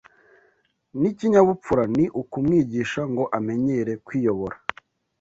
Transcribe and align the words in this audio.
n’ikinyabupfura 0.99 1.83
ni 1.95 2.05
ukumwigisha 2.21 3.01
ngo 3.11 3.23
amenyere 3.37 3.93
kwiyobora 4.05 4.57